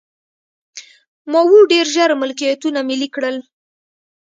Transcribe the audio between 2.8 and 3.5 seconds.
ملي کړل.